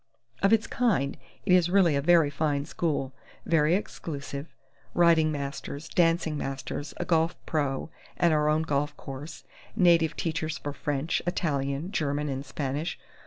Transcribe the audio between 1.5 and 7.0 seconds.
is really a very fine school very exclusive; riding masters, dancing masters,